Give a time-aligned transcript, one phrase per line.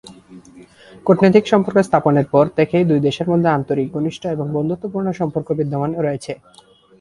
[1.05, 6.33] কূটনৈতিক সম্পর্ক স্থাপনের পর থেকেই দুই দেশের মধ্যে আন্তরিক, ঘনিষ্ঠ এবং বন্ধুত্বপূর্ণ সম্পর্ক বিদ্যমান রয়েছে।